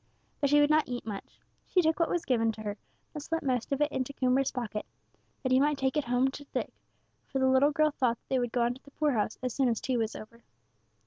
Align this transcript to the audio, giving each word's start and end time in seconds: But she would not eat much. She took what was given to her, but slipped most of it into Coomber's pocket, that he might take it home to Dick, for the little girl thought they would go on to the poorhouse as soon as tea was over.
But 0.39 0.49
she 0.49 0.59
would 0.59 0.71
not 0.71 0.87
eat 0.89 1.05
much. 1.05 1.39
She 1.67 1.83
took 1.83 1.99
what 1.99 2.09
was 2.09 2.25
given 2.25 2.51
to 2.53 2.63
her, 2.63 2.75
but 3.13 3.21
slipped 3.21 3.45
most 3.45 3.71
of 3.71 3.81
it 3.81 3.91
into 3.91 4.13
Coomber's 4.13 4.49
pocket, 4.49 4.87
that 5.43 5.51
he 5.51 5.59
might 5.59 5.77
take 5.77 5.95
it 5.95 6.05
home 6.05 6.31
to 6.31 6.43
Dick, 6.45 6.73
for 7.27 7.37
the 7.37 7.45
little 7.47 7.69
girl 7.69 7.91
thought 7.91 8.17
they 8.27 8.39
would 8.39 8.51
go 8.51 8.63
on 8.63 8.73
to 8.73 8.81
the 8.81 8.89
poorhouse 8.89 9.37
as 9.43 9.53
soon 9.53 9.69
as 9.69 9.79
tea 9.79 9.97
was 9.97 10.15
over. 10.15 10.41